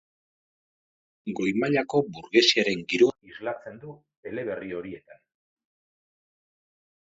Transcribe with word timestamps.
Goi-mailako 1.39 2.01
burgesiaren 2.15 2.81
giroa 2.95 3.29
islatzen 3.33 3.79
du 3.85 3.95
eleberri 4.33 4.75
horietan. 4.81 5.23